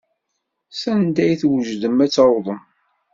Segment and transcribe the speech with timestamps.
[0.81, 2.61] Sanda i twejdem ad tawḍem?